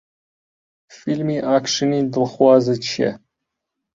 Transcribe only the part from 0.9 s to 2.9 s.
فیلمی ئاکشنی دڵخوازت